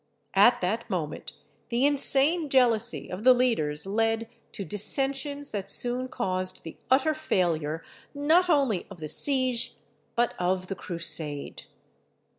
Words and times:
At 0.33 0.61
that 0.61 0.89
moment 0.89 1.33
the 1.69 1.85
insane 1.85 2.49
jealousy 2.49 3.07
of 3.11 3.23
the 3.23 3.35
leaders 3.35 3.85
led 3.85 4.27
to 4.53 4.65
dissensions 4.65 5.51
that 5.51 5.69
soon 5.69 6.07
caused 6.07 6.63
the 6.63 6.75
utter 6.89 7.13
failure, 7.13 7.83
not 8.15 8.49
only 8.49 8.87
of 8.89 8.99
the 8.99 9.07
siege 9.07 9.75
but 10.15 10.33
of 10.39 10.69
the 10.69 10.75
Crusade. 10.75 11.65